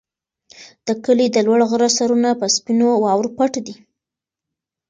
د 0.85 0.87
کلي 1.03 1.27
د 1.31 1.37
لوړ 1.47 1.59
غره 1.69 1.89
سرونه 1.97 2.29
په 2.39 2.45
سپینو 2.55 2.89
واورو 3.03 3.33
پټ 3.37 3.53
دي. 3.65 3.75